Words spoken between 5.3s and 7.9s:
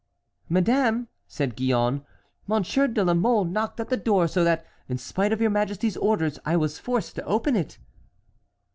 of your majesty's orders, I was forced to open it."